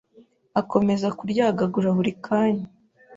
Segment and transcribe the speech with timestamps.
[0.61, 2.67] Akomeza kuryagagura buri kanya.